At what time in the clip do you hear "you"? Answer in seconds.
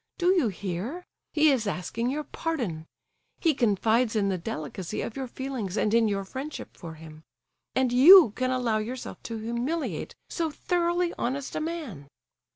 0.31-0.47, 7.93-8.31